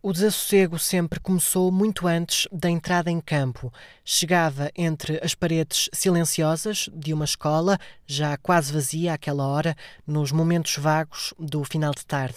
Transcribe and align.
O 0.00 0.12
desassossego 0.12 0.78
sempre 0.78 1.18
começou 1.18 1.72
muito 1.72 2.06
antes 2.06 2.46
da 2.52 2.70
entrada 2.70 3.10
em 3.10 3.20
campo. 3.20 3.72
Chegava 4.04 4.70
entre 4.76 5.18
as 5.24 5.34
paredes 5.34 5.90
silenciosas 5.92 6.88
de 6.94 7.12
uma 7.12 7.24
escola, 7.24 7.76
já 8.06 8.36
quase 8.36 8.72
vazia 8.72 9.14
àquela 9.14 9.44
hora, 9.44 9.76
nos 10.06 10.30
momentos 10.30 10.76
vagos 10.76 11.34
do 11.36 11.64
final 11.64 11.92
de 11.92 12.06
tarde. 12.06 12.36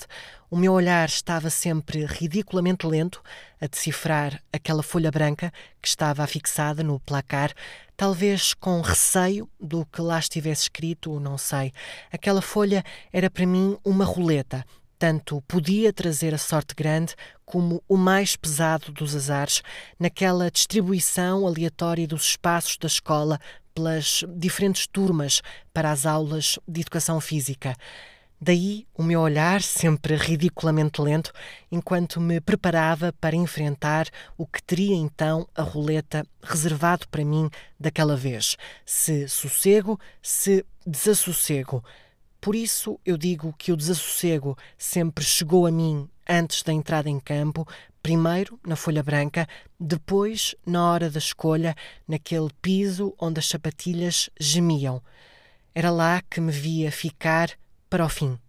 O 0.49 0.57
meu 0.57 0.73
olhar 0.73 1.07
estava 1.07 1.51
sempre 1.51 2.03
ridiculamente 2.03 2.87
lento 2.87 3.21
a 3.61 3.67
decifrar 3.67 4.41
aquela 4.51 4.81
folha 4.81 5.11
branca 5.11 5.53
que 5.79 5.87
estava 5.87 6.23
afixada 6.23 6.81
no 6.81 6.99
placar, 6.99 7.53
talvez 7.95 8.55
com 8.55 8.81
receio 8.81 9.47
do 9.59 9.85
que 9.85 10.01
lá 10.01 10.17
estivesse 10.17 10.63
escrito, 10.63 11.19
não 11.19 11.37
sei. 11.37 11.71
Aquela 12.11 12.41
folha 12.41 12.83
era 13.13 13.29
para 13.29 13.45
mim 13.45 13.77
uma 13.85 14.03
roleta 14.03 14.65
tanto 15.01 15.41
podia 15.47 15.91
trazer 15.91 16.31
a 16.31 16.37
sorte 16.37 16.75
grande 16.75 17.15
como 17.43 17.83
o 17.89 17.97
mais 17.97 18.35
pesado 18.35 18.91
dos 18.91 19.15
azares, 19.15 19.63
naquela 19.99 20.51
distribuição 20.51 21.47
aleatória 21.47 22.07
dos 22.07 22.21
espaços 22.21 22.77
da 22.77 22.85
escola 22.85 23.39
pelas 23.73 24.23
diferentes 24.37 24.85
turmas 24.85 25.41
para 25.73 25.89
as 25.89 26.05
aulas 26.05 26.59
de 26.67 26.81
educação 26.81 27.19
física. 27.19 27.75
Daí 28.39 28.85
o 28.93 29.01
meu 29.01 29.21
olhar, 29.21 29.63
sempre 29.63 30.15
ridiculamente 30.15 31.01
lento, 31.01 31.31
enquanto 31.71 32.21
me 32.21 32.39
preparava 32.39 33.11
para 33.19 33.35
enfrentar 33.35 34.07
o 34.37 34.45
que 34.45 34.61
teria 34.61 34.95
então 34.95 35.47
a 35.55 35.63
roleta 35.63 36.23
reservado 36.43 37.07
para 37.07 37.25
mim 37.25 37.49
daquela 37.79 38.15
vez. 38.15 38.55
Se 38.85 39.27
sossego, 39.27 39.99
se 40.21 40.63
desassossego. 40.85 41.83
Por 42.41 42.55
isso 42.55 42.99
eu 43.05 43.17
digo 43.17 43.53
que 43.55 43.71
o 43.71 43.77
desassossego 43.77 44.57
sempre 44.75 45.23
chegou 45.23 45.67
a 45.67 45.71
mim 45.71 46.09
antes 46.27 46.63
da 46.63 46.73
entrada 46.73 47.07
em 47.07 47.19
campo, 47.19 47.67
primeiro 48.01 48.59
na 48.65 48.75
folha 48.75 49.03
branca, 49.03 49.47
depois 49.79 50.55
na 50.65 50.91
hora 50.91 51.07
da 51.07 51.19
escolha, 51.19 51.75
naquele 52.07 52.49
piso 52.59 53.13
onde 53.19 53.39
as 53.39 53.47
sapatilhas 53.47 54.27
gemiam. 54.39 55.03
Era 55.75 55.91
lá 55.91 56.19
que 56.27 56.41
me 56.41 56.51
via 56.51 56.91
ficar 56.91 57.51
para 57.87 58.03
o 58.03 58.09
fim. 58.09 58.39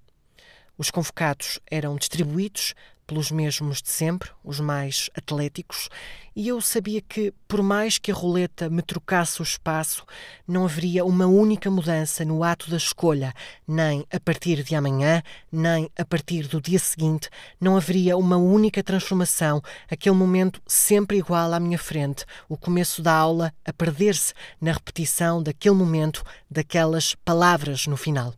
Os 0.79 0.91
convocados 0.91 1.61
eram 1.71 1.97
distribuídos 1.97 2.75
pelos 3.13 3.31
mesmos 3.31 3.83
de 3.83 3.91
sempre, 3.91 4.31
os 4.43 4.59
mais 4.59 5.11
atléticos, 5.15 5.91
e 6.35 6.49
eu 6.49 6.63
sabia 6.63 7.03
que, 7.03 7.31
por 7.47 7.63
mais 7.63 7.99
que 7.99 8.11
a 8.11 8.15
roleta 8.15 8.71
me 8.71 8.81
trocasse 8.81 9.39
o 9.39 9.43
espaço, 9.43 10.07
não 10.49 10.65
haveria 10.65 11.05
uma 11.05 11.27
única 11.27 11.71
mudança 11.71 12.25
no 12.25 12.43
ato 12.43 12.71
da 12.71 12.79
escolha, 12.79 13.35
nem 13.69 14.07
a 14.11 14.19
partir 14.19 14.63
de 14.63 14.75
amanhã, 14.75 15.23
nem 15.53 15.91
a 15.95 16.07
partir 16.07 16.49
do 16.49 16.59
dia 16.59 16.79
seguinte, 16.79 17.29
não 17.61 17.77
haveria 17.77 18.17
uma 18.17 18.39
única 18.39 18.83
transformação, 18.83 19.61
aquele 19.91 20.17
momento 20.17 20.63
sempre 20.67 21.19
igual 21.19 21.53
à 21.53 21.61
minha 21.61 21.79
frente, 21.79 22.25
o 22.49 22.57
começo 22.57 23.03
da 23.03 23.13
aula 23.13 23.53
a 23.63 23.75
perder-se 23.75 24.33
na 24.59 24.73
repetição 24.73 25.43
daquele 25.43 25.75
momento, 25.75 26.25
daquelas 26.51 27.15
palavras 27.15 27.87
no 27.87 27.97
final. 27.99 28.33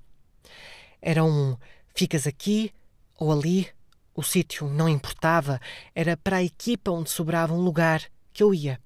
Era 1.01 1.23
um 1.23 1.57
ficas 1.95 2.27
aqui 2.27 2.73
ou 3.17 3.31
ali 3.31 3.69
o 4.15 4.23
sítio 4.23 4.69
não 4.69 4.89
importava, 4.89 5.61
era 5.95 6.17
para 6.17 6.37
a 6.37 6.43
equipa 6.43 6.91
onde 6.91 7.11
sobrava 7.11 7.53
um 7.53 7.61
lugar 7.61 8.03
que 8.33 8.43
eu 8.43 8.55
ia. 8.55 8.81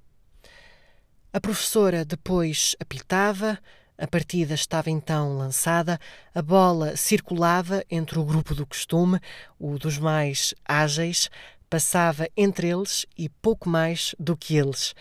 A 1.32 1.40
professora 1.40 2.04
depois 2.04 2.74
apitava, 2.80 3.58
a 3.98 4.06
partida 4.06 4.54
estava 4.54 4.90
então 4.90 5.36
lançada, 5.36 5.98
a 6.34 6.40
bola 6.40 6.96
circulava 6.96 7.84
entre 7.90 8.18
o 8.18 8.24
grupo 8.24 8.54
do 8.54 8.66
costume, 8.66 9.20
o 9.58 9.78
dos 9.78 9.98
mais 9.98 10.54
ágeis, 10.64 11.28
passava 11.68 12.28
entre 12.36 12.68
eles 12.68 13.04
e 13.16 13.28
pouco 13.28 13.68
mais 13.68 14.14
do 14.18 14.36
que 14.36 14.56
eles. 14.56 14.94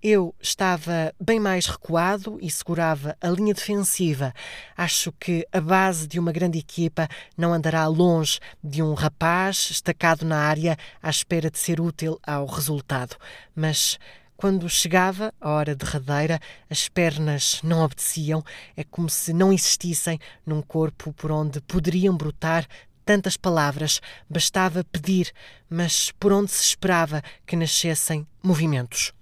Eu 0.00 0.32
estava 0.40 1.12
bem 1.20 1.40
mais 1.40 1.66
recuado 1.66 2.38
e 2.40 2.48
segurava 2.48 3.16
a 3.20 3.28
linha 3.30 3.52
defensiva. 3.52 4.32
Acho 4.76 5.10
que 5.10 5.44
a 5.52 5.60
base 5.60 6.06
de 6.06 6.20
uma 6.20 6.30
grande 6.30 6.56
equipa 6.56 7.08
não 7.36 7.52
andará 7.52 7.84
longe 7.88 8.38
de 8.62 8.80
um 8.80 8.94
rapaz 8.94 9.70
estacado 9.72 10.24
na 10.24 10.38
área 10.38 10.76
à 11.02 11.10
espera 11.10 11.50
de 11.50 11.58
ser 11.58 11.80
útil 11.80 12.16
ao 12.24 12.46
resultado. 12.46 13.16
Mas 13.56 13.98
quando 14.36 14.68
chegava 14.68 15.34
a 15.40 15.50
hora 15.50 15.74
derradeira, 15.74 16.38
as 16.70 16.88
pernas 16.88 17.60
não 17.64 17.82
obedeciam, 17.82 18.44
é 18.76 18.84
como 18.84 19.10
se 19.10 19.32
não 19.32 19.52
existissem 19.52 20.16
num 20.46 20.62
corpo 20.62 21.12
por 21.12 21.32
onde 21.32 21.60
poderiam 21.62 22.16
brotar 22.16 22.68
tantas 23.04 23.36
palavras, 23.36 24.00
bastava 24.30 24.84
pedir, 24.84 25.32
mas 25.68 26.12
por 26.20 26.32
onde 26.32 26.52
se 26.52 26.62
esperava 26.62 27.20
que 27.44 27.56
nascessem 27.56 28.24
movimentos. 28.40 29.12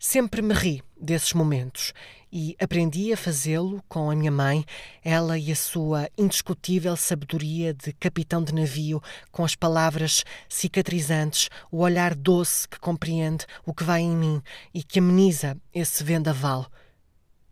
Sempre 0.00 0.40
me 0.42 0.54
ri 0.54 0.80
desses 1.00 1.32
momentos 1.32 1.92
e 2.30 2.56
aprendi 2.60 3.12
a 3.12 3.16
fazê-lo 3.16 3.82
com 3.88 4.08
a 4.08 4.14
minha 4.14 4.30
mãe, 4.30 4.64
ela 5.02 5.36
e 5.36 5.50
a 5.50 5.56
sua 5.56 6.08
indiscutível 6.16 6.96
sabedoria 6.96 7.74
de 7.74 7.92
capitão 7.94 8.44
de 8.44 8.54
navio, 8.54 9.02
com 9.32 9.44
as 9.44 9.56
palavras 9.56 10.24
cicatrizantes, 10.48 11.48
o 11.68 11.78
olhar 11.78 12.14
doce 12.14 12.68
que 12.68 12.78
compreende 12.78 13.44
o 13.66 13.74
que 13.74 13.82
vai 13.82 14.02
em 14.02 14.16
mim 14.16 14.40
e 14.72 14.84
que 14.84 15.00
ameniza 15.00 15.56
esse 15.74 16.04
vendaval. 16.04 16.70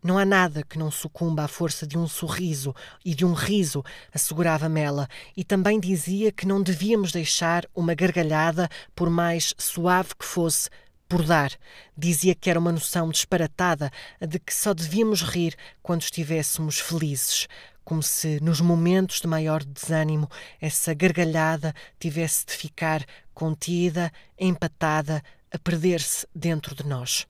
Não 0.01 0.17
há 0.17 0.23
nada 0.23 0.63
que 0.63 0.79
não 0.79 0.89
sucumba 0.89 1.43
à 1.43 1.47
força 1.49 1.85
de 1.85 1.97
um 1.97 2.07
sorriso 2.07 2.73
e 3.03 3.13
de 3.13 3.25
um 3.25 3.33
riso, 3.33 3.83
assegurava-me 4.13 4.79
ela, 4.79 5.09
e 5.35 5.43
também 5.43 5.81
dizia 5.81 6.31
que 6.31 6.47
não 6.47 6.63
devíamos 6.63 7.11
deixar 7.11 7.65
uma 7.75 7.93
gargalhada, 7.93 8.69
por 8.95 9.09
mais 9.09 9.53
suave 9.57 10.15
que 10.17 10.23
fosse, 10.23 10.69
por 11.07 11.23
dar. 11.23 11.51
Dizia 11.97 12.35
que 12.35 12.49
era 12.49 12.59
uma 12.59 12.71
noção 12.71 13.09
disparatada 13.09 13.91
de 14.19 14.39
que 14.39 14.53
só 14.53 14.73
devíamos 14.73 15.21
rir 15.21 15.55
quando 15.81 16.01
estivéssemos 16.01 16.79
felizes, 16.79 17.47
como 17.83 18.03
se 18.03 18.39
nos 18.41 18.59
momentos 18.59 19.21
de 19.21 19.27
maior 19.27 19.63
desânimo 19.63 20.29
essa 20.59 20.93
gargalhada 20.93 21.73
tivesse 21.99 22.45
de 22.45 22.53
ficar 22.53 23.05
contida, 23.33 24.11
empatada, 24.37 25.23
a 25.51 25.57
perder-se 25.57 26.27
dentro 26.35 26.75
de 26.75 26.85
nós. 26.85 27.25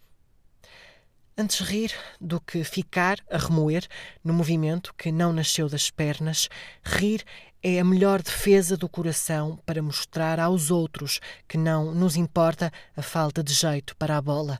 Antes 1.39 1.59
rir 1.59 1.93
do 2.19 2.41
que 2.41 2.63
ficar 2.63 3.19
a 3.29 3.37
remoer 3.37 3.87
no 4.23 4.33
movimento 4.33 4.91
que 4.95 5.11
não 5.11 5.31
nasceu 5.31 5.69
das 5.69 5.91
pernas, 5.91 6.49
rir 6.83 7.23
é 7.61 7.79
a 7.79 7.83
melhor 7.83 8.23
defesa 8.23 8.75
do 8.75 8.89
coração 8.89 9.59
para 9.63 9.79
mostrar 9.79 10.39
aos 10.39 10.71
outros 10.71 11.19
que 11.47 11.55
não 11.55 11.93
nos 11.93 12.15
importa 12.15 12.73
a 12.95 13.03
falta 13.03 13.43
de 13.43 13.53
jeito 13.53 13.95
para 13.97 14.17
a 14.17 14.21
bola. 14.21 14.59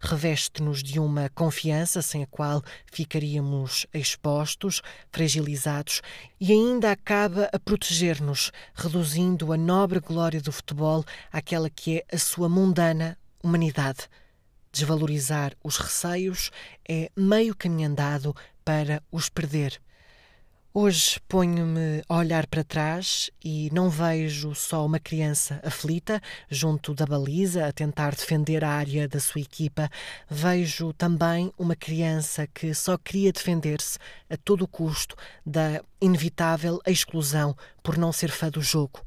Reveste-nos 0.00 0.82
de 0.82 0.98
uma 0.98 1.28
confiança 1.28 2.00
sem 2.00 2.22
a 2.22 2.26
qual 2.26 2.62
ficaríamos 2.90 3.86
expostos, 3.92 4.80
fragilizados, 5.12 6.00
e 6.40 6.52
ainda 6.52 6.90
acaba 6.90 7.50
a 7.52 7.58
proteger-nos, 7.58 8.50
reduzindo 8.74 9.52
a 9.52 9.58
nobre 9.58 10.00
glória 10.00 10.40
do 10.40 10.52
futebol 10.52 11.04
àquela 11.30 11.68
que 11.68 11.98
é 11.98 12.16
a 12.16 12.16
sua 12.16 12.48
mundana 12.48 13.18
humanidade. 13.42 14.08
Desvalorizar 14.74 15.52
os 15.62 15.76
receios 15.76 16.50
é 16.88 17.08
meio 17.16 17.54
caminho 17.54 17.88
andado 17.88 18.34
para 18.64 19.00
os 19.12 19.28
perder. 19.28 19.80
Hoje 20.76 21.20
ponho-me 21.28 22.02
a 22.08 22.16
olhar 22.16 22.44
para 22.48 22.64
trás 22.64 23.30
e 23.44 23.70
não 23.72 23.88
vejo 23.88 24.52
só 24.52 24.84
uma 24.84 24.98
criança 24.98 25.60
aflita 25.62 26.20
junto 26.50 26.92
da 26.92 27.06
baliza 27.06 27.68
a 27.68 27.72
tentar 27.72 28.16
defender 28.16 28.64
a 28.64 28.70
área 28.70 29.06
da 29.06 29.20
sua 29.20 29.42
equipa, 29.42 29.88
vejo 30.28 30.92
também 30.94 31.52
uma 31.56 31.76
criança 31.76 32.44
que 32.48 32.74
só 32.74 32.98
queria 32.98 33.30
defender-se 33.30 33.96
a 34.28 34.36
todo 34.36 34.66
custo 34.66 35.14
da 35.46 35.84
inevitável 36.00 36.80
exclusão 36.84 37.56
por 37.80 37.96
não 37.96 38.10
ser 38.10 38.32
fã 38.32 38.50
do 38.50 38.60
jogo. 38.60 39.00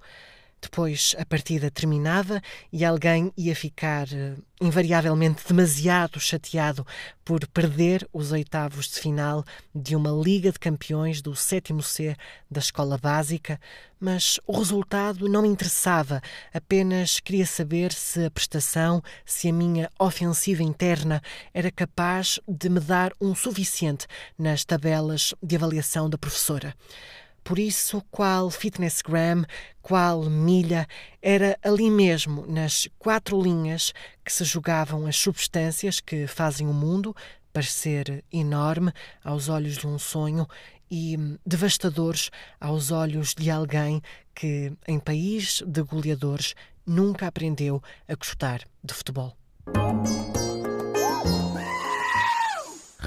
Depois 0.59 1.15
a 1.19 1.25
partida 1.25 1.69
terminava 1.69 2.42
e 2.74 2.83
alguém 2.83 3.31
ia 3.38 3.56
ficar 3.56 4.07
eh, 4.12 4.36
invariavelmente 4.59 5.44
demasiado 5.48 6.19
chateado 6.19 6.86
por 7.24 7.45
perder 7.48 8.07
os 8.12 8.31
oitavos 8.31 8.88
de 8.88 9.00
final 9.00 9.45
de 9.74 9.95
uma 9.95 10.09
Liga 10.09 10.51
de 10.51 10.57
Campeões 10.57 11.21
do 11.21 11.36
sétimo 11.36 11.83
C 11.83 12.15
da 12.50 12.59
escola 12.59 12.98
básica, 12.98 13.59
mas 14.00 14.39
o 14.48 14.57
resultado 14.57 15.30
não 15.30 15.44
me 15.44 15.48
interessava, 15.48 16.21
apenas 16.51 17.19
queria 17.19 17.45
saber 17.45 17.94
se 17.94 18.25
a 18.25 18.31
prestação, 18.31 19.04
se 19.25 19.50
a 19.50 19.54
minha 19.54 19.92
ofensiva 20.00 20.63
interna 20.63 21.21
era 21.54 21.71
capaz 21.71 22.39
de 22.48 22.68
me 22.68 22.80
dar 22.80 23.13
um 23.21 23.36
suficiente 23.36 24.07
nas 24.38 24.65
tabelas 24.65 25.36
de 25.42 25.56
avaliação 25.56 26.09
da 26.09 26.18
professora. 26.18 26.74
Por 27.47 27.59
isso, 27.59 28.03
qual 28.11 28.51
fitness 28.51 29.01
gram, 29.01 29.45
qual 29.81 30.23
milha, 30.23 30.85
era 31.21 31.57
ali 31.63 31.89
mesmo, 31.89 32.45
nas 32.45 32.89
quatro 32.99 33.41
linhas 33.41 33.94
que 34.25 34.33
se 34.33 34.44
jogavam 34.44 35.07
as 35.07 35.15
substâncias 35.15 36.01
que 36.01 36.27
fazem 36.27 36.67
o 36.67 36.73
mundo 36.73 37.15
parecer 37.53 38.21
enorme 38.33 38.91
aos 39.23 39.47
olhos 39.47 39.77
de 39.77 39.88
um 39.88 39.97
sonho 39.97 40.45
e 40.91 41.15
devastadores 41.45 42.29
aos 42.59 42.91
olhos 42.91 43.33
de 43.33 43.49
alguém 43.49 44.01
que, 44.35 44.73
em 44.85 44.99
país 44.99 45.63
de 45.65 45.81
goleadores, 45.83 46.53
nunca 46.85 47.27
aprendeu 47.27 47.81
a 48.09 48.15
gostar 48.15 48.59
de 48.83 48.94
futebol. 48.94 49.38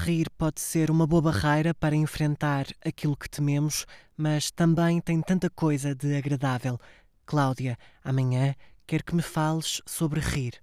Rir 0.03 0.31
pode 0.35 0.59
ser 0.59 0.89
uma 0.89 1.05
boa 1.05 1.21
barreira 1.21 1.75
para 1.75 1.95
enfrentar 1.95 2.65
aquilo 2.83 3.15
que 3.15 3.29
tememos, 3.29 3.85
mas 4.17 4.49
também 4.49 4.99
tem 4.99 5.21
tanta 5.21 5.47
coisa 5.47 5.93
de 5.93 6.17
agradável. 6.17 6.79
Cláudia, 7.23 7.77
amanhã 8.03 8.55
quero 8.87 9.03
que 9.03 9.15
me 9.15 9.21
fales 9.21 9.79
sobre 9.85 10.19
rir. 10.19 10.55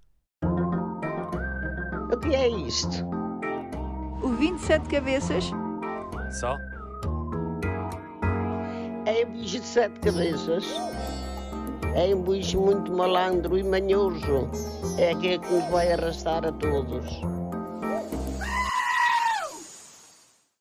O 0.43 2.17
que 2.19 2.35
é 2.35 2.49
isto? 2.49 3.05
O 4.21 4.27
27 4.27 4.89
cabeças? 4.89 5.45
Só? 6.37 6.57
É 9.05 9.25
um 9.25 9.31
bicho 9.31 9.61
de 9.61 9.65
sete 9.65 10.01
cabeças. 10.01 10.65
É 11.95 12.13
um 12.13 12.23
bicho 12.23 12.59
muito 12.59 12.91
malandro 12.91 13.57
e 13.57 13.63
manhoso. 13.63 14.49
É 14.97 15.11
aquele 15.11 15.39
que 15.39 15.53
nos 15.53 15.63
vai 15.71 15.93
arrastar 15.93 16.45
a 16.45 16.51
todos. 16.51 17.21